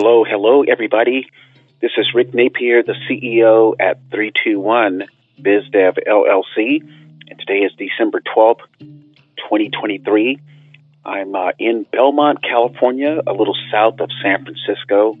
Hello, 0.00 0.22
hello, 0.22 0.62
everybody. 0.62 1.28
This 1.80 1.90
is 1.96 2.14
Rick 2.14 2.32
Napier, 2.32 2.84
the 2.84 2.94
CEO 3.10 3.74
at 3.80 3.98
321 4.12 5.02
BizDev 5.40 5.98
LLC, 6.06 6.82
and 7.28 7.38
today 7.40 7.64
is 7.64 7.72
December 7.76 8.20
12th, 8.20 8.60
2023. 8.78 10.38
I'm 11.04 11.34
uh, 11.34 11.50
in 11.58 11.84
Belmont, 11.90 12.44
California, 12.44 13.20
a 13.26 13.32
little 13.32 13.56
south 13.72 13.98
of 13.98 14.08
San 14.22 14.44
Francisco, 14.44 15.18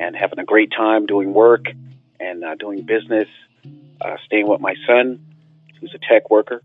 and 0.00 0.16
having 0.16 0.40
a 0.40 0.44
great 0.44 0.72
time 0.72 1.06
doing 1.06 1.32
work 1.32 1.66
and 2.18 2.42
uh, 2.42 2.56
doing 2.56 2.82
business, 2.82 3.28
uh, 4.00 4.16
staying 4.26 4.48
with 4.48 4.60
my 4.60 4.74
son, 4.84 5.24
who's 5.80 5.94
a 5.94 6.12
tech 6.12 6.28
worker. 6.28 6.60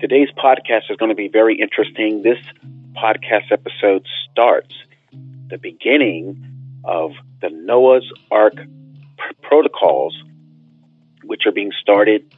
Today's 0.00 0.30
podcast 0.30 0.90
is 0.90 0.96
going 0.96 1.10
to 1.10 1.14
be 1.14 1.28
very 1.28 1.60
interesting. 1.60 2.22
This 2.22 2.38
podcast 2.96 3.52
episode 3.52 4.06
starts 4.32 4.74
the 5.50 5.58
beginning 5.58 6.80
of 6.84 7.12
the 7.42 7.50
Noah's 7.50 8.10
Ark 8.30 8.54
pr- 8.54 9.34
protocols, 9.42 10.16
which 11.22 11.42
are 11.46 11.52
being 11.52 11.72
started 11.80 12.32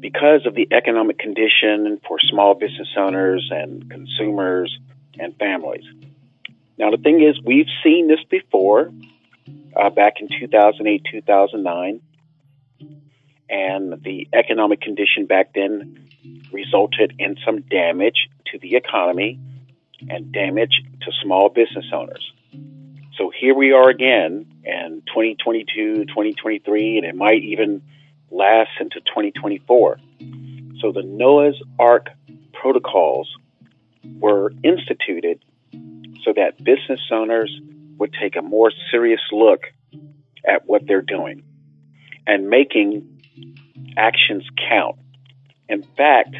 because 0.00 0.46
of 0.46 0.54
the 0.54 0.68
economic 0.70 1.18
condition 1.18 2.00
for 2.06 2.18
small 2.20 2.54
business 2.54 2.88
owners 2.96 3.50
and 3.52 3.90
consumers 3.90 4.78
and 5.18 5.36
families. 5.36 5.84
Now, 6.78 6.90
the 6.90 6.96
thing 6.96 7.22
is, 7.22 7.40
we've 7.44 7.66
seen 7.82 8.06
this 8.06 8.22
before 8.30 8.92
uh, 9.76 9.90
back 9.90 10.20
in 10.20 10.28
2008, 10.28 11.04
2009, 11.10 12.00
and 13.50 14.02
the 14.02 14.28
economic 14.32 14.80
condition 14.80 15.26
back 15.26 15.52
then 15.54 16.08
resulted 16.52 17.14
in 17.18 17.36
some 17.44 17.62
damage 17.62 18.28
to 18.52 18.58
the 18.58 18.76
economy 18.76 19.40
and 20.08 20.32
damage 20.32 20.82
to 21.02 21.12
small 21.22 21.48
business 21.48 21.86
owners. 21.92 22.32
So 23.16 23.32
here 23.36 23.54
we 23.54 23.72
are 23.72 23.88
again 23.88 24.46
in 24.64 25.02
2022, 25.06 26.04
2023, 26.04 26.98
and 26.98 27.06
it 27.06 27.16
might 27.16 27.42
even 27.42 27.82
last 28.30 28.70
into 28.80 29.00
2024. 29.00 29.98
So 30.80 30.92
the 30.92 31.02
Noah's 31.02 31.60
Ark 31.78 32.10
protocols 32.52 33.28
were 34.20 34.52
instituted 34.62 35.40
so 36.24 36.32
that 36.36 36.62
business 36.62 37.00
owners 37.10 37.60
would 37.98 38.14
take 38.20 38.36
a 38.36 38.42
more 38.42 38.70
serious 38.90 39.20
look 39.32 39.62
at 40.46 40.66
what 40.66 40.86
they're 40.86 41.02
doing 41.02 41.42
and 42.26 42.48
making 42.48 43.22
actions 43.96 44.44
count. 44.68 44.96
In 45.68 45.82
fact, 45.96 46.36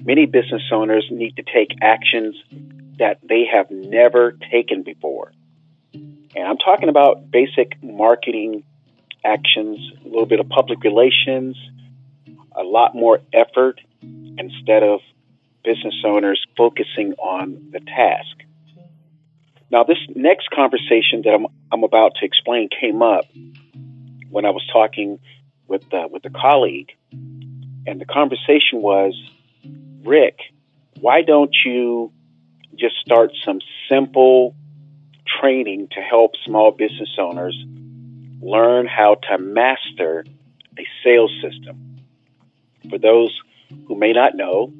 many 0.00 0.26
business 0.26 0.62
owners 0.70 1.06
need 1.10 1.36
to 1.36 1.42
take 1.42 1.78
actions 1.80 2.36
that 2.98 3.18
they 3.28 3.44
have 3.52 3.70
never 3.70 4.32
taken 4.50 4.82
before. 4.82 5.32
And 5.92 6.44
I'm 6.48 6.58
talking 6.58 6.88
about 6.88 7.30
basic 7.30 7.82
marketing 7.82 8.64
actions, 9.24 9.78
a 10.04 10.08
little 10.08 10.26
bit 10.26 10.40
of 10.40 10.48
public 10.48 10.82
relations, 10.82 11.56
a 12.56 12.62
lot 12.62 12.94
more 12.94 13.20
effort 13.32 13.80
instead 14.02 14.82
of 14.82 15.00
business 15.64 15.94
owners 16.04 16.44
focusing 16.56 17.14
on 17.14 17.70
the 17.72 17.80
task. 17.80 18.36
Now, 19.70 19.82
this 19.82 19.98
next 20.14 20.50
conversation 20.50 21.22
that 21.24 21.30
I'm, 21.30 21.46
I'm 21.72 21.84
about 21.84 22.16
to 22.20 22.26
explain 22.26 22.68
came 22.68 23.02
up 23.02 23.24
when 24.30 24.44
I 24.44 24.50
was 24.50 24.62
talking 24.72 25.18
with 25.66 25.92
uh, 25.92 26.08
with 26.10 26.24
a 26.26 26.30
colleague, 26.30 26.92
and 27.12 28.00
the 28.00 28.04
conversation 28.04 28.82
was, 28.82 29.14
Rick, 30.04 30.38
why 31.00 31.22
don't 31.22 31.54
you 31.64 32.12
just 32.78 32.96
start 33.00 33.32
some 33.44 33.60
simple 33.88 34.54
training 35.40 35.88
to 35.92 36.00
help 36.00 36.32
small 36.44 36.70
business 36.70 37.16
owners 37.18 37.56
learn 38.40 38.86
how 38.86 39.14
to 39.14 39.38
master 39.38 40.24
a 40.78 40.86
sales 41.02 41.32
system. 41.42 42.00
For 42.90 42.98
those 42.98 43.38
who 43.86 43.94
may 43.94 44.12
not 44.12 44.34
know, 44.34 44.72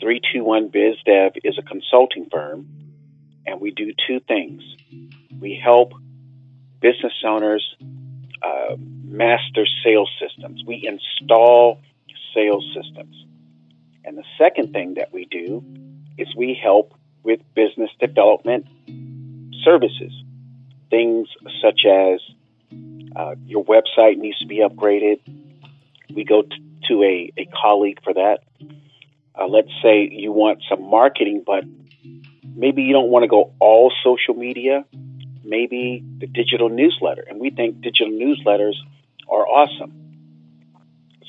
321 0.00 0.70
BizDev 0.70 1.38
is 1.44 1.58
a 1.58 1.62
consulting 1.62 2.28
firm, 2.30 2.66
and 3.46 3.60
we 3.60 3.70
do 3.70 3.92
two 4.06 4.20
things. 4.20 4.62
We 5.38 5.60
help 5.62 5.92
business 6.80 7.12
owners 7.24 7.76
uh, 8.42 8.76
master 9.04 9.66
sales 9.84 10.10
systems, 10.20 10.62
we 10.64 10.86
install 10.86 11.80
sales 12.34 12.64
systems. 12.74 13.26
And 14.04 14.16
the 14.16 14.24
second 14.38 14.72
thing 14.72 14.94
that 14.94 15.12
we 15.12 15.24
do 15.24 15.64
is 16.16 16.28
we 16.36 16.58
help 16.60 16.97
with 17.28 17.40
business 17.54 17.90
development 18.00 18.66
services. 19.62 20.12
Things 20.88 21.28
such 21.62 21.84
as 21.84 22.20
uh, 23.14 23.34
your 23.44 23.64
website 23.66 24.16
needs 24.16 24.38
to 24.38 24.46
be 24.46 24.60
upgraded. 24.60 25.18
We 26.08 26.24
go 26.24 26.40
t- 26.40 26.64
to 26.88 27.02
a, 27.02 27.30
a 27.36 27.44
colleague 27.62 27.98
for 28.02 28.14
that. 28.14 28.38
Uh, 29.38 29.46
let's 29.46 29.68
say 29.82 30.08
you 30.10 30.32
want 30.32 30.62
some 30.70 30.82
marketing, 30.88 31.42
but 31.46 31.64
maybe 32.56 32.82
you 32.82 32.94
don't 32.94 33.10
want 33.10 33.24
to 33.24 33.28
go 33.28 33.52
all 33.60 33.92
social 34.02 34.32
media, 34.32 34.86
maybe 35.44 36.02
the 36.20 36.26
digital 36.26 36.70
newsletter. 36.70 37.24
And 37.28 37.38
we 37.38 37.50
think 37.50 37.82
digital 37.82 38.10
newsletters 38.10 38.76
are 39.30 39.46
awesome. 39.46 39.92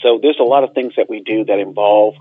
So 0.02 0.18
there's 0.22 0.40
a 0.40 0.44
lot 0.44 0.64
of 0.64 0.74
things 0.74 0.94
that 0.96 1.10
we 1.10 1.20
do 1.20 1.44
that 1.44 1.60
involve 1.60 2.16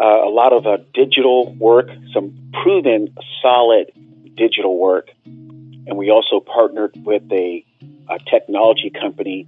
uh, 0.00 0.26
a 0.26 0.30
lot 0.30 0.52
of 0.52 0.66
uh, 0.66 0.78
digital 0.94 1.52
work, 1.54 1.88
some 2.14 2.50
proven 2.62 3.14
solid 3.42 3.92
digital 4.34 4.78
work. 4.78 5.10
And 5.24 5.96
we 5.96 6.10
also 6.10 6.40
partnered 6.40 6.94
with 7.04 7.22
a, 7.30 7.64
a 8.08 8.18
technology 8.30 8.90
company 8.90 9.46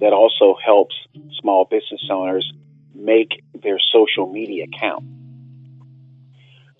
that 0.00 0.12
also 0.12 0.56
helps 0.64 0.94
small 1.38 1.66
business 1.66 2.08
owners 2.10 2.50
make 2.94 3.42
their 3.62 3.78
social 3.92 4.26
media 4.26 4.66
count. 4.78 5.04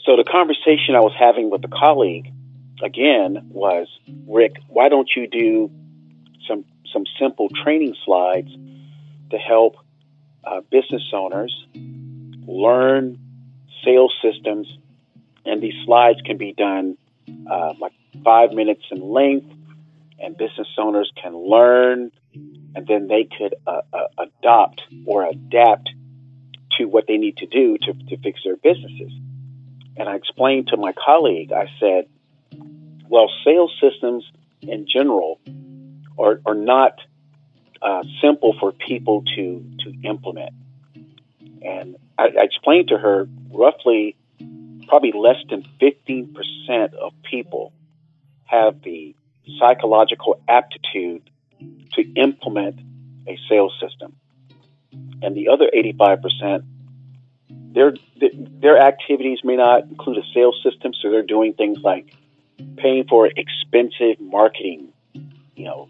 So 0.04 0.16
the 0.16 0.24
conversation 0.24 0.94
I 0.96 1.00
was 1.00 1.12
having 1.18 1.50
with 1.50 1.62
a 1.64 1.68
colleague 1.68 2.32
again 2.82 3.48
was, 3.50 3.86
Rick, 4.26 4.56
why 4.68 4.88
don't 4.88 5.10
you 5.14 5.26
do 5.26 5.70
some 6.48 6.64
some 6.90 7.04
simple 7.20 7.48
training 7.62 7.94
slides 8.04 8.50
to 9.30 9.36
help 9.38 9.76
uh, 10.42 10.62
business 10.70 11.02
owners 11.12 11.54
learn 12.50 13.18
sales 13.84 14.14
systems, 14.22 14.66
and 15.44 15.62
these 15.62 15.74
slides 15.84 16.20
can 16.24 16.36
be 16.36 16.52
done 16.52 16.96
uh, 17.50 17.74
like 17.80 17.92
five 18.24 18.52
minutes 18.52 18.82
in 18.90 19.00
length, 19.00 19.50
and 20.18 20.36
business 20.36 20.68
owners 20.76 21.10
can 21.20 21.34
learn, 21.34 22.10
and 22.74 22.86
then 22.86 23.08
they 23.08 23.24
could 23.24 23.54
uh, 23.66 23.80
uh, 23.92 24.06
adopt 24.18 24.82
or 25.06 25.24
adapt 25.24 25.90
to 26.78 26.84
what 26.84 27.06
they 27.06 27.16
need 27.16 27.36
to 27.38 27.46
do 27.46 27.78
to, 27.78 27.92
to 27.92 28.16
fix 28.18 28.40
their 28.44 28.56
businesses. 28.56 29.12
And 29.96 30.08
I 30.08 30.14
explained 30.16 30.68
to 30.68 30.76
my 30.76 30.92
colleague, 30.92 31.52
I 31.52 31.66
said, 31.78 32.08
well, 33.08 33.28
sales 33.44 33.72
systems 33.80 34.30
in 34.62 34.86
general 34.86 35.40
are, 36.18 36.40
are 36.46 36.54
not 36.54 36.94
uh, 37.82 38.02
simple 38.22 38.54
for 38.60 38.72
people 38.72 39.24
to, 39.36 39.64
to 39.80 39.94
implement. 40.04 40.54
And 41.62 41.96
I, 42.20 42.24
I 42.38 42.44
explained 42.44 42.88
to 42.88 42.98
her 42.98 43.28
roughly 43.50 44.16
probably 44.88 45.12
less 45.12 45.36
than 45.48 45.64
15% 45.80 46.94
of 46.94 47.12
people 47.22 47.72
have 48.44 48.82
the 48.82 49.14
psychological 49.58 50.42
aptitude 50.48 51.22
to 51.92 52.02
implement 52.14 52.80
a 53.26 53.38
sales 53.48 53.72
system. 53.80 54.16
And 55.22 55.36
the 55.36 55.48
other 55.48 55.70
85%, 55.74 56.64
their, 57.72 57.94
their 58.60 58.78
activities 58.78 59.38
may 59.44 59.56
not 59.56 59.84
include 59.84 60.18
a 60.18 60.24
sales 60.34 60.60
system, 60.62 60.92
so 60.92 61.10
they're 61.10 61.22
doing 61.22 61.54
things 61.54 61.78
like 61.82 62.12
paying 62.76 63.04
for 63.08 63.28
expensive 63.28 64.20
marketing, 64.20 64.92
you 65.54 65.64
know, 65.64 65.88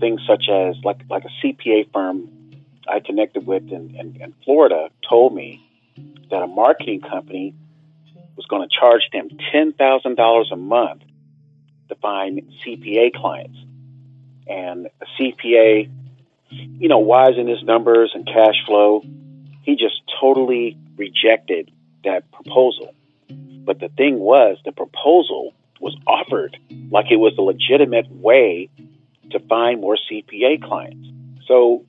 things 0.00 0.22
such 0.26 0.48
as 0.48 0.76
like, 0.84 1.02
like 1.10 1.24
a 1.24 1.46
CPA 1.46 1.92
firm 1.92 2.30
I 2.88 3.00
connected 3.00 3.46
with 3.46 3.70
in, 3.70 3.94
in, 3.94 4.16
in 4.20 4.34
Florida 4.44 4.88
told 5.06 5.34
me 5.34 5.67
that 6.30 6.42
a 6.42 6.46
marketing 6.46 7.00
company 7.00 7.54
was 8.36 8.46
going 8.46 8.66
to 8.66 8.74
charge 8.74 9.02
them 9.12 9.28
$10,000 9.52 10.52
a 10.52 10.56
month 10.56 11.02
to 11.88 11.94
find 11.96 12.40
CPA 12.64 13.12
clients. 13.14 13.58
And 14.46 14.86
a 14.86 15.06
CPA, 15.20 15.90
you 16.50 16.88
know, 16.88 16.98
wise 16.98 17.36
in 17.36 17.46
his 17.46 17.62
numbers 17.62 18.12
and 18.14 18.26
cash 18.26 18.54
flow, 18.66 19.02
he 19.62 19.76
just 19.76 20.00
totally 20.20 20.78
rejected 20.96 21.70
that 22.04 22.30
proposal. 22.30 22.94
But 23.28 23.80
the 23.80 23.88
thing 23.88 24.18
was, 24.18 24.58
the 24.64 24.72
proposal 24.72 25.52
was 25.80 25.96
offered 26.06 26.56
like 26.90 27.06
it 27.10 27.16
was 27.16 27.34
a 27.38 27.42
legitimate 27.42 28.10
way 28.10 28.70
to 29.30 29.40
find 29.40 29.80
more 29.80 29.96
CPA 30.10 30.62
clients. 30.62 31.06
So, 31.46 31.84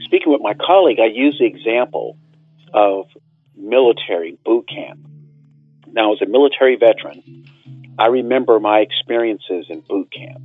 speaking 0.00 0.32
with 0.32 0.42
my 0.42 0.54
colleague, 0.54 0.98
I 1.00 1.06
used 1.06 1.40
the 1.40 1.46
example 1.46 2.16
of 2.74 3.06
military 3.58 4.38
boot 4.44 4.68
camp. 4.68 5.00
Now, 5.86 6.12
as 6.12 6.22
a 6.22 6.26
military 6.26 6.76
veteran, 6.76 7.46
I 7.98 8.06
remember 8.06 8.60
my 8.60 8.80
experiences 8.80 9.66
in 9.68 9.80
boot 9.80 10.10
camp. 10.12 10.42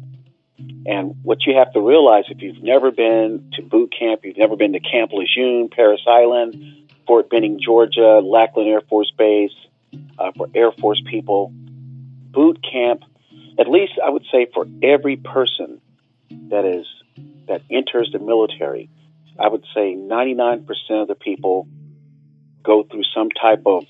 And 0.85 1.15
what 1.23 1.45
you 1.45 1.55
have 1.57 1.71
to 1.73 1.81
realize 1.81 2.25
if 2.29 2.41
you've 2.41 2.63
never 2.63 2.91
been 2.91 3.51
to 3.53 3.61
boot 3.61 3.93
camp, 3.97 4.21
you've 4.23 4.37
never 4.37 4.55
been 4.55 4.73
to 4.73 4.79
Camp 4.79 5.11
Lejeune, 5.13 5.69
Parris 5.69 6.01
Island, 6.07 6.91
Fort 7.07 7.29
Benning, 7.29 7.59
Georgia, 7.63 8.19
Lackland 8.23 8.69
Air 8.69 8.81
Force 8.81 9.11
Base, 9.17 9.51
uh, 10.17 10.31
for 10.35 10.47
Air 10.55 10.71
Force 10.71 11.01
people, 11.09 11.51
boot 11.53 12.59
camp, 12.69 13.03
at 13.59 13.67
least 13.67 13.93
I 14.03 14.09
would 14.09 14.25
say 14.31 14.47
for 14.53 14.65
every 14.81 15.17
person 15.17 15.81
that 16.49 16.65
is 16.65 16.85
that 17.47 17.61
enters 17.69 18.09
the 18.11 18.19
military, 18.19 18.89
I 19.39 19.47
would 19.47 19.63
say 19.73 19.95
99% 19.95 20.65
of 20.91 21.07
the 21.07 21.15
people 21.15 21.67
go 22.63 22.83
through 22.83 23.03
some 23.15 23.29
type 23.29 23.63
of 23.65 23.85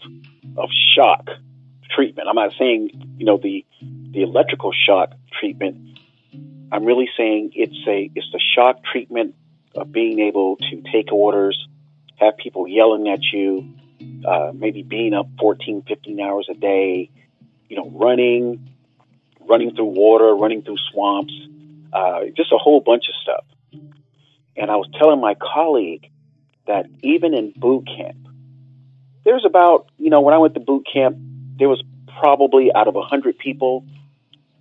of 0.58 0.70
shock 0.96 1.30
treatment. 1.90 2.28
I'm 2.28 2.36
not 2.36 2.54
saying, 2.58 2.90
you 3.18 3.26
know, 3.26 3.38
the 3.38 3.66
the 3.82 4.22
electrical 4.22 4.72
shock 4.72 5.12
treatment. 5.40 6.00
I'm 6.72 6.86
really 6.86 7.10
saying 7.16 7.52
it's 7.56 7.78
a 7.88 8.10
it's 8.16 8.28
the 8.32 8.40
shock 8.56 8.84
treatment 8.84 9.36
of 9.76 9.92
being 9.92 10.20
able 10.20 10.58
to 10.58 10.82
take 10.92 11.12
orders, 11.12 11.68
have 12.18 12.38
people 12.38 12.68
yelling 12.68 13.10
at 13.10 13.22
you, 13.32 13.74
uh, 14.26 14.52
maybe 14.54 14.84
being 14.84 15.14
up 15.14 15.28
14, 15.40 15.84
15 15.88 16.20
hours 16.20 16.48
a 16.50 16.54
day, 16.54 17.10
you 17.70 17.78
know, 17.78 17.90
running, 17.90 18.70
running 19.42 19.76
through 19.76 19.86
water, 19.86 20.36
running 20.36 20.62
through 20.62 20.78
swamps, 20.92 21.34
uh, 21.92 22.22
just 22.36 22.52
a 22.52 22.58
whole 22.58 22.82
bunch 22.82 23.06
of 23.10 23.16
stuff. 23.22 23.46
And 24.56 24.70
I 24.70 24.76
was 24.76 24.88
telling 25.00 25.20
my 25.20 25.36
colleague 25.36 26.10
that 26.68 26.86
even 27.02 27.34
in 27.34 27.52
boot 27.56 27.88
camp, 27.88 28.28
there's 29.24 29.46
about, 29.46 29.88
you 29.98 30.10
know, 30.10 30.22
when 30.22 30.34
I 30.34 30.38
went 30.38 30.54
to 30.56 30.60
boot 30.60 30.86
camp, 30.92 31.18
there 31.58 31.70
was 31.70 31.82
probably 32.20 32.72
out 32.74 32.88
of 32.88 32.96
a 32.96 33.00
100 33.00 33.38
people 33.38 33.86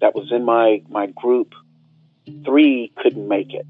that 0.01 0.15
was 0.15 0.31
in 0.33 0.45
my, 0.45 0.83
my 0.89 1.07
group, 1.07 1.55
three 2.45 2.93
couldn't 2.97 3.27
make 3.27 3.53
it. 3.55 3.67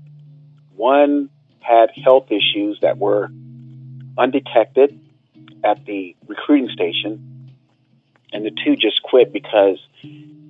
One 0.77 1.31
had 1.61 1.91
health 2.03 2.27
issues 2.31 2.79
that 2.83 2.99
were 2.99 3.31
undetected 4.19 4.99
at 5.65 5.85
the 5.85 6.17
recruiting 6.27 6.69
station, 6.71 7.53
and 8.33 8.45
the 8.45 8.51
two 8.65 8.77
just 8.77 9.03
quit 9.03 9.33
because 9.33 9.79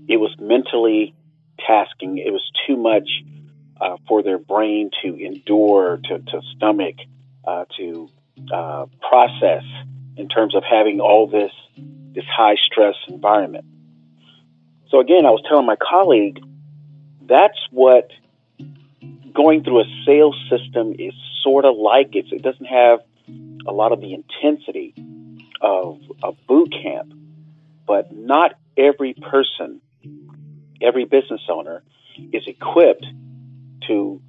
it 0.09 0.17
was 0.17 0.35
mentally 0.41 1.15
tasking. 1.67 2.19
It 2.19 2.33
was 2.33 2.51
too 2.67 2.77
much 2.77 3.09
uh, 3.81 3.97
for 4.09 4.23
their 4.23 4.39
brain 4.39 4.91
to 5.03 5.15
endure, 5.17 5.99
to, 6.05 6.19
to 6.19 6.41
stomach, 6.57 6.97
uh, 7.45 7.65
to 7.77 8.09
uh, 8.53 8.87
process 9.01 9.65
in 10.17 10.29
terms 10.29 10.55
of 10.55 10.63
having 10.69 11.01
all 11.01 11.27
this 11.27 11.53
this 12.15 12.25
high 12.25 12.57
stress 12.67 12.95
environment. 13.09 13.65
So 14.91 15.01
again, 15.01 15.25
I 15.25 15.31
was 15.31 15.43
telling 15.49 15.65
my 15.65 15.77
colleague 15.77 16.41
that's 17.27 17.59
what 17.71 18.11
going 19.33 19.65
through 19.65 19.81
a 19.81 19.85
sales 20.05 20.37
system 20.51 20.95
is 20.99 21.15
sort 21.43 21.65
of 21.65 21.77
like. 21.77 22.11
It's, 22.13 22.29
it 22.33 22.43
doesn't 22.43 22.67
have 22.67 23.01
a 23.67 23.73
lot 23.73 23.93
of 23.93 24.01
the 24.01 24.13
intensity 24.13 24.95
of 25.61 26.01
a 26.23 26.33
boot 26.47 26.73
camp, 26.83 27.15
but 27.87 28.13
not 28.13 28.55
every 28.77 29.15
person, 29.15 29.81
every 30.81 31.05
business 31.05 31.41
owner 31.49 31.83
is 32.33 32.43
equipped 32.47 33.07
to 33.87 34.21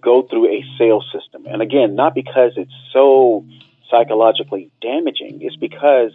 go 0.00 0.22
through 0.22 0.48
a 0.48 0.64
sales 0.78 1.04
system. 1.12 1.44
And 1.46 1.60
again, 1.60 1.94
not 1.94 2.14
because 2.14 2.52
it's 2.56 2.72
so 2.92 3.44
psychologically 3.90 4.70
damaging, 4.80 5.42
is 5.42 5.56
because 5.56 6.12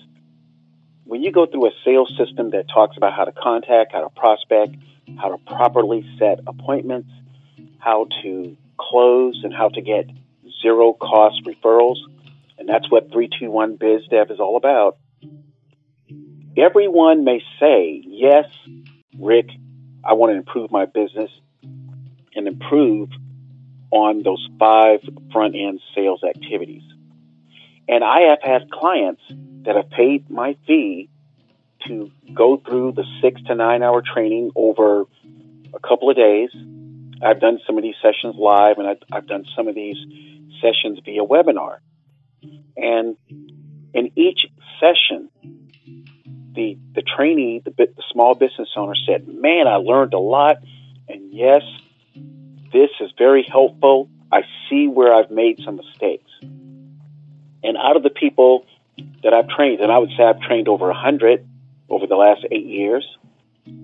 when 1.04 1.22
you 1.22 1.32
go 1.32 1.46
through 1.46 1.68
a 1.68 1.72
sales 1.84 2.12
system 2.18 2.52
that 2.52 2.68
talks 2.68 2.98
about 2.98 3.14
how 3.14 3.26
to 3.26 3.32
contact, 3.32 3.92
how 3.92 4.02
to 4.02 4.10
prospect, 4.10 4.76
how 5.18 5.30
to 5.30 5.38
properly 5.38 6.06
set 6.18 6.40
appointments, 6.48 7.10
how 7.80 8.08
to 8.24 8.58
close, 8.78 9.42
and 9.44 9.54
how 9.54 9.70
to 9.70 9.82
get 9.82 10.10
zero 10.62 10.94
cost 10.94 11.44
referrals, 11.46 11.98
and 12.58 12.68
that's 12.68 12.90
what 12.90 13.12
321 13.12 13.78
BizDev 13.78 14.32
is 14.32 14.40
all 14.40 14.58
about. 14.58 14.98
Everyone 16.58 17.24
may 17.24 17.44
say, 17.60 18.02
yes, 18.06 18.46
Rick, 19.20 19.50
I 20.04 20.14
want 20.14 20.32
to 20.32 20.38
improve 20.38 20.72
my 20.72 20.86
business 20.86 21.30
and 22.34 22.48
improve 22.48 23.10
on 23.92 24.24
those 24.24 24.48
five 24.58 25.02
front 25.32 25.56
end 25.56 25.82
sales 25.94 26.24
activities. 26.24 26.84
And 27.88 28.04
I 28.04 28.22
have 28.30 28.40
had 28.42 28.72
clients 28.72 29.22
that 29.66 29.76
have 29.76 29.90
paid 29.90 30.30
my 30.30 30.58
fee 30.66 31.10
to 31.88 32.12
go 32.34 32.58
through 32.58 32.94
the 32.94 33.06
six 33.22 33.42
to 33.44 33.56
nine 33.56 33.84
hour 33.84 34.02
training 34.02 34.52
over 34.56 35.04
a 35.74 35.80
couple 35.80 36.10
of 36.10 36.16
days. 36.16 36.50
I've 37.24 37.40
done 37.40 37.60
some 37.66 37.78
of 37.78 37.84
these 37.84 37.96
sessions 38.02 38.36
live 38.38 38.78
and 38.78 38.88
I've, 38.88 39.04
I've 39.12 39.28
done 39.28 39.46
some 39.56 39.68
of 39.68 39.76
these 39.76 39.98
sessions 40.62 41.00
via 41.06 41.24
webinar. 41.24 41.78
And 42.76 43.18
in 43.94 44.12
each 44.16 44.48
session, 44.80 45.30
the 46.56 46.78
the 46.94 47.02
trainee, 47.02 47.62
the, 47.64 47.72
the 47.72 48.04
small 48.12 48.36
business 48.36 48.70
owner 48.76 48.96
said, 49.06 49.28
"Man, 49.28 49.68
I 49.68 49.76
learned 49.76 50.14
a 50.14 50.20
lot, 50.20 50.58
and 51.08 51.34
yes, 51.34 51.62
this 52.74 52.90
is 53.00 53.12
very 53.18 53.44
helpful. 53.44 54.10
I 54.32 54.42
see 54.70 54.88
where 54.88 55.14
I've 55.14 55.32
made 55.32 55.60
some 55.64 55.76
mistakes." 55.76 56.25
And 57.66 57.78
out 57.78 57.96
of 57.98 58.04
the 58.04 58.10
people 58.10 58.66
that 59.24 59.34
I've 59.34 59.48
trained, 59.50 59.82
and 59.82 59.92
I 59.92 59.98
would 59.98 60.12
say 60.18 60.24
I've 60.24 60.42
trained 60.42 60.68
over 60.68 60.90
a 60.90 60.94
hundred 60.96 61.48
over 61.90 62.08
the 62.08 62.16
last 62.16 62.46
eight 62.52 62.66
years, 62.66 63.06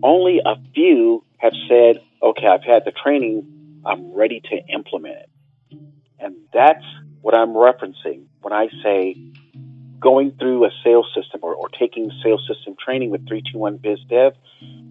only 0.04 0.40
a 0.46 0.56
few 0.74 1.24
have 1.38 1.54
said, 1.68 2.02
"Okay, 2.22 2.48
I've 2.48 2.64
had 2.64 2.86
the 2.86 2.92
training. 2.92 3.82
I'm 3.86 4.14
ready 4.14 4.42
to 4.42 4.68
implement 4.68 5.16
it." 5.16 5.30
And 6.20 6.36
that's 6.54 6.86
what 7.22 7.34
I'm 7.34 7.50
referencing 7.50 8.26
when 8.42 8.54
I 8.54 8.70
say 8.84 9.16
going 10.00 10.32
through 10.32 10.66
a 10.66 10.72
sales 10.84 11.08
system 11.16 11.40
or, 11.44 11.54
or 11.54 11.70
taking 11.70 12.12
sales 12.24 12.46
system 12.48 12.76
training 12.84 13.12
with 13.12 13.28
321 13.28 13.78
BizDev 13.78 14.34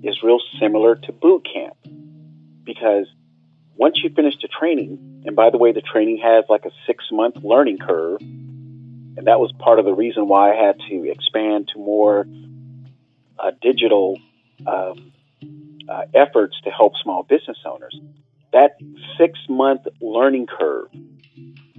is 0.03 0.23
real 0.23 0.39
similar 0.61 0.95
to 0.95 1.13
boot 1.13 1.47
camp 1.53 1.77
because 2.65 3.07
once 3.77 4.01
you 4.03 4.11
finish 4.11 4.35
the 4.41 4.49
training, 4.49 5.23
and 5.27 5.35
by 5.35 5.51
the 5.51 5.59
way, 5.59 5.73
the 5.73 5.81
training 5.81 6.19
has 6.19 6.45
like 6.49 6.65
a 6.65 6.71
six 6.87 7.05
month 7.11 7.37
learning 7.43 7.79
curve, 7.79 8.21
and 9.17 9.27
that 9.27 9.41
was 9.41 9.53
part 9.59 9.79
of 9.79 9.85
the 9.85 9.95
reason 9.95 10.29
why 10.29 10.53
I 10.53 10.67
had 10.67 10.77
to 10.89 11.11
expand 11.11 11.69
to 11.75 11.79
more 11.79 12.27
uh, 13.39 13.51
digital 13.61 14.19
um, 14.67 15.13
uh, 15.89 16.03
efforts 16.15 16.61
to 16.65 16.71
help 16.71 16.93
small 17.03 17.23
business 17.23 17.59
owners. 17.65 17.99
That 18.53 18.79
six 19.19 19.39
month 19.49 19.83
learning 20.01 20.47
curve 20.47 20.89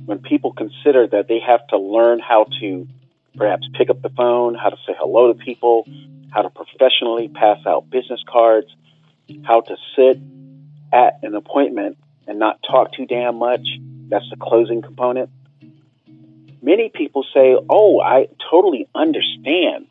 when 0.06 0.20
people 0.20 0.54
consider 0.54 1.08
that 1.08 1.28
they 1.28 1.40
have 1.46 1.66
to 1.68 1.78
learn 1.78 2.20
how 2.20 2.48
to 2.60 2.88
perhaps 3.36 3.68
pick 3.78 3.90
up 3.90 4.02
the 4.02 4.10
phone, 4.10 4.56
how 4.56 4.70
to 4.70 4.78
say 4.88 4.94
hello 4.98 5.32
to 5.32 5.40
people, 5.40 5.86
how 6.32 6.42
to 6.42 6.50
professionally 6.50 7.30
pass 7.30 7.60
out 7.66 7.90
business 7.90 8.22
cards, 8.28 8.68
how 9.44 9.62
to 9.62 9.76
sit 9.96 10.20
at 10.92 11.20
an 11.24 11.36
appointment 11.36 11.98
and 12.28 12.40
not 12.40 12.60
talk 12.70 12.94
too 12.94 13.06
damn 13.06 13.38
much. 13.38 13.66
That's 14.10 14.30
the 14.30 14.38
closing 14.38 14.82
component. 14.82 15.30
Many 16.62 16.90
people 16.94 17.26
say, 17.34 17.56
Oh, 17.70 18.00
I 18.00 18.28
totally 18.50 18.88
understand 18.94 19.88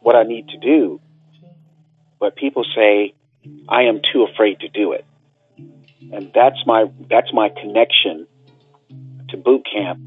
what 0.00 0.16
I 0.16 0.22
need 0.22 0.48
to 0.48 0.58
do. 0.58 1.00
But 2.18 2.36
people 2.36 2.64
say, 2.74 3.14
I 3.68 3.82
am 3.82 4.00
too 4.12 4.22
afraid 4.24 4.60
to 4.60 4.68
do 4.68 4.92
it. 4.92 5.04
And 6.12 6.30
that's 6.34 6.58
my, 6.66 6.90
that's 7.08 7.32
my 7.32 7.48
connection 7.48 8.26
to 9.30 9.36
boot 9.36 9.66
camp 9.70 10.00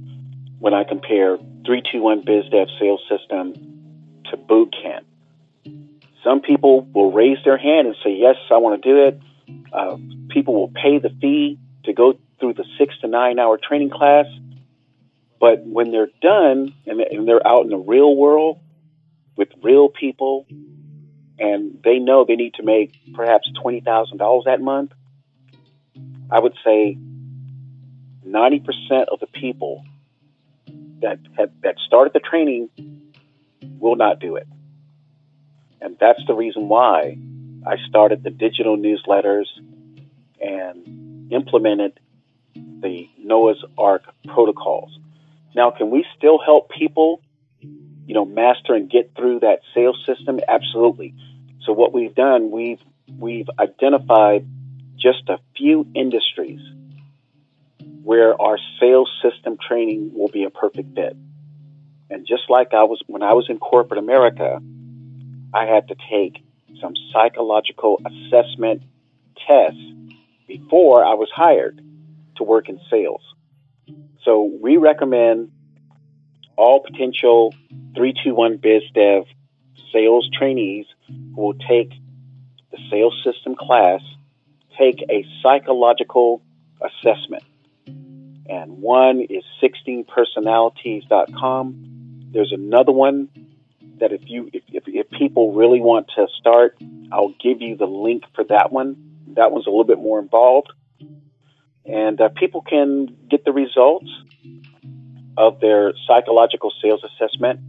when 0.59 0.73
I 0.73 0.83
compare 0.83 1.37
321 1.37 2.23
BizDev 2.23 2.79
sales 2.79 3.01
system 3.09 3.53
to 4.31 4.37
boot 4.37 4.73
camp. 4.81 5.05
Some 6.23 6.41
people 6.41 6.87
will 6.93 7.11
raise 7.11 7.37
their 7.43 7.57
hand 7.57 7.87
and 7.87 7.95
say, 8.03 8.11
Yes, 8.11 8.35
I 8.49 8.57
want 8.57 8.81
to 8.81 8.89
do 8.89 9.05
it. 9.05 9.21
Uh, 9.71 9.97
people 10.29 10.55
will 10.55 10.69
pay 10.69 10.97
the 10.97 11.09
fee 11.21 11.59
to 11.83 11.93
go 11.93 12.17
through 12.39 12.53
the 12.53 12.65
six 12.79 12.97
to 13.01 13.07
nine 13.07 13.37
hour 13.39 13.59
training 13.61 13.91
class. 13.91 14.25
But 15.45 15.63
when 15.63 15.91
they're 15.91 16.09
done 16.23 16.73
and 16.87 17.27
they're 17.27 17.47
out 17.47 17.65
in 17.65 17.69
the 17.69 17.77
real 17.77 18.15
world 18.15 18.59
with 19.37 19.49
real 19.61 19.89
people 19.89 20.47
and 21.37 21.79
they 21.83 21.99
know 21.99 22.25
they 22.25 22.35
need 22.35 22.55
to 22.55 22.63
make 22.63 22.99
perhaps 23.13 23.47
$20,000 23.63 24.45
that 24.45 24.59
month, 24.59 24.93
I 26.31 26.39
would 26.39 26.55
say 26.65 26.97
90% 28.25 29.05
of 29.11 29.19
the 29.19 29.27
people 29.27 29.83
that 31.03 31.19
have, 31.37 31.51
that 31.61 31.75
started 31.85 32.13
the 32.13 32.21
training 32.21 32.69
will 33.61 33.97
not 33.97 34.19
do 34.19 34.37
it. 34.37 34.47
And 35.79 35.95
that's 35.99 36.25
the 36.25 36.33
reason 36.33 36.69
why 36.69 37.19
I 37.67 37.75
started 37.87 38.23
the 38.23 38.31
digital 38.31 38.77
newsletters 38.77 39.45
and 40.41 41.31
implemented 41.31 41.99
the 42.55 43.07
Noah's 43.19 43.63
Ark 43.77 44.05
protocols. 44.25 44.97
Now, 45.55 45.71
can 45.71 45.89
we 45.89 46.05
still 46.17 46.37
help 46.37 46.69
people, 46.69 47.21
you 47.61 48.13
know, 48.13 48.25
master 48.25 48.73
and 48.73 48.89
get 48.89 49.15
through 49.15 49.39
that 49.39 49.61
sales 49.73 50.03
system? 50.05 50.39
Absolutely. 50.47 51.15
So 51.65 51.71
what 51.71 51.93
we've 51.93 52.13
done, 52.13 52.51
we've 52.51 52.81
we've 53.17 53.47
identified 53.57 54.45
just 54.97 55.29
a 55.29 55.39
few 55.55 55.87
industries 55.95 56.59
where 58.03 58.39
our 58.39 58.59
sales 58.79 59.09
system 59.21 59.57
training 59.57 60.11
will 60.13 60.27
be 60.27 60.43
a 60.43 60.49
perfect 60.49 60.93
fit. 60.93 61.15
And 62.09 62.27
just 62.27 62.49
like 62.49 62.73
I 62.73 62.83
was 62.83 63.01
when 63.07 63.23
I 63.23 63.33
was 63.33 63.47
in 63.49 63.57
corporate 63.57 63.97
America, 63.97 64.61
I 65.53 65.65
had 65.65 65.87
to 65.87 65.95
take 66.11 66.43
some 66.81 66.93
psychological 67.13 68.01
assessment 68.05 68.83
tests 69.47 69.79
before 70.47 71.03
I 71.05 71.13
was 71.13 71.29
hired 71.33 71.81
to 72.35 72.43
work 72.43 72.67
in 72.67 72.79
sales. 72.89 73.21
So 74.25 74.51
we 74.61 74.77
recommend 74.77 75.51
all 76.57 76.81
potential 76.81 77.53
321 77.95 78.57
BizDev 78.57 79.25
sales 79.93 80.29
trainees 80.37 80.85
who 81.07 81.41
will 81.41 81.53
take 81.53 81.91
the 82.71 82.77
sales 82.89 83.13
system 83.23 83.55
class 83.55 84.01
take 84.77 85.01
a 85.09 85.25
psychological 85.41 86.41
assessment. 86.81 87.43
And 87.87 88.81
one 88.81 89.21
is 89.21 89.45
16personalities.com. 89.61 92.27
There's 92.31 92.51
another 92.51 92.91
one 92.91 93.29
that 93.99 94.11
if 94.11 94.23
you 94.25 94.49
if, 94.51 94.63
if, 94.67 94.83
if 94.87 95.09
people 95.11 95.53
really 95.53 95.79
want 95.79 96.09
to 96.15 96.27
start, 96.37 96.75
I'll 97.11 97.33
give 97.41 97.61
you 97.61 97.77
the 97.77 97.85
link 97.85 98.23
for 98.33 98.43
that 98.45 98.71
one. 98.71 98.97
That 99.35 99.51
one's 99.51 99.67
a 99.67 99.69
little 99.69 99.85
bit 99.85 99.99
more 99.99 100.17
involved. 100.19 100.71
And 101.85 102.19
uh, 102.19 102.29
people 102.29 102.61
can 102.61 103.15
get 103.29 103.45
the 103.45 103.51
results 103.51 104.09
of 105.37 105.59
their 105.59 105.93
psychological 106.07 106.71
sales 106.81 107.01
assessment 107.03 107.59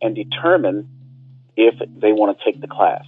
and 0.00 0.14
determine 0.14 0.88
if 1.56 1.74
they 1.98 2.12
want 2.12 2.38
to 2.38 2.44
take 2.44 2.60
the 2.60 2.68
class. 2.68 3.04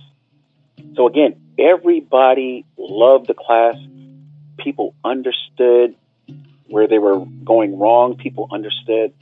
So 0.96 1.06
again, 1.06 1.36
everybody 1.58 2.64
loved 2.76 3.26
the 3.26 3.34
class. 3.34 3.76
People 4.56 4.94
understood 5.04 5.94
where 6.66 6.88
they 6.88 6.98
were 6.98 7.24
going 7.44 7.78
wrong. 7.78 8.16
People 8.16 8.48
understood 8.50 9.12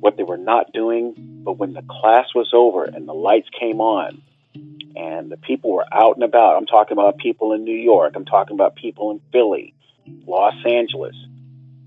what 0.00 0.16
they 0.16 0.22
were 0.22 0.36
not 0.36 0.72
doing. 0.72 1.14
But 1.44 1.54
when 1.54 1.72
the 1.72 1.82
class 1.82 2.26
was 2.34 2.50
over 2.52 2.84
and 2.84 3.08
the 3.08 3.14
lights 3.14 3.48
came 3.58 3.80
on 3.80 4.22
and 4.96 5.30
the 5.30 5.36
people 5.36 5.72
were 5.72 5.86
out 5.92 6.16
and 6.16 6.24
about, 6.24 6.56
I'm 6.56 6.66
talking 6.66 6.92
about 6.92 7.18
people 7.18 7.52
in 7.52 7.64
New 7.64 7.76
York, 7.76 8.12
I'm 8.16 8.24
talking 8.24 8.54
about 8.54 8.76
people 8.76 9.10
in 9.10 9.20
Philly, 9.32 9.74
Los 10.26 10.54
Angeles. 10.66 11.14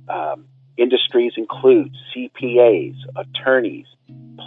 Um, 0.07 0.45
industries 0.77 1.33
include 1.37 1.95
CPAs, 2.15 2.95
attorneys, 3.15 3.85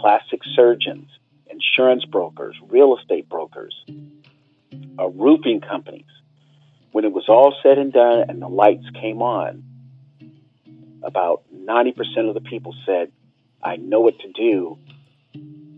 plastic 0.01 0.41
surgeons, 0.55 1.09
insurance 1.47 2.05
brokers, 2.05 2.55
real 2.67 2.97
estate 2.97 3.29
brokers, 3.29 3.75
uh, 4.99 5.07
roofing 5.07 5.61
companies. 5.61 6.05
When 6.91 7.05
it 7.05 7.11
was 7.11 7.25
all 7.27 7.55
said 7.61 7.77
and 7.77 7.91
done 7.91 8.25
and 8.29 8.41
the 8.41 8.47
lights 8.47 8.85
came 9.01 9.21
on, 9.21 9.63
about 11.03 11.43
90% 11.53 12.27
of 12.27 12.33
the 12.33 12.41
people 12.41 12.73
said, 12.85 13.11
I 13.61 13.75
know 13.77 13.99
what 13.99 14.19
to 14.19 14.31
do, 14.31 14.77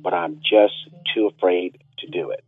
but 0.01 0.13
I'm 0.13 0.39
just 0.41 0.75
too 1.13 1.27
afraid 1.27 1.81
to 1.99 2.07
do 2.07 2.31
it. 2.31 2.43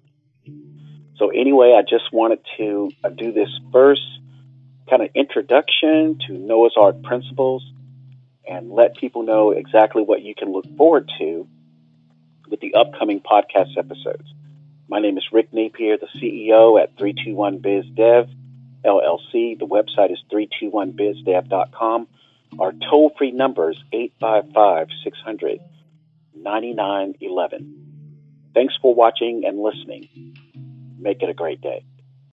So, 1.17 1.29
anyway, 1.29 1.75
I 1.77 1.81
just 1.81 2.13
wanted 2.13 2.39
to 2.57 2.91
uh, 3.03 3.09
do 3.09 3.31
this 3.33 3.49
first 3.71 4.01
kind 4.89 5.03
of 5.03 5.09
introduction 5.13 6.19
to 6.27 6.33
Noah's 6.33 6.73
Ark 6.77 7.01
principles 7.03 7.63
and 8.47 8.71
let 8.71 8.97
people 8.97 9.23
know 9.23 9.51
exactly 9.51 10.01
what 10.01 10.21
you 10.21 10.33
can 10.33 10.51
look 10.51 10.65
forward 10.75 11.09
to 11.19 11.47
with 12.49 12.59
the 12.59 12.73
upcoming 12.73 13.21
podcast 13.21 13.77
episodes. 13.77 14.33
My 14.87 14.99
name 14.99 15.17
is 15.17 15.23
Rick 15.31 15.53
Napier, 15.53 15.97
the 15.97 16.07
CEO 16.19 16.81
at 16.81 16.97
321 16.97 17.59
BizDev 17.59 18.29
LLC. 18.83 19.59
The 19.59 19.67
website 19.67 20.11
is 20.11 20.19
321bizdev.com. 20.31 22.07
Our 22.59 22.73
toll 22.89 23.13
free 23.15 23.31
number 23.31 23.69
is 23.69 23.77
855 23.93 24.87
600 25.03 25.59
9911. 26.35 28.51
Thanks 28.55 28.73
for 28.81 28.95
watching 28.95 29.43
and 29.45 29.59
listening. 29.59 30.35
Make 30.97 31.21
it 31.21 31.29
a 31.29 31.33
great 31.33 31.61
day. 31.61 31.83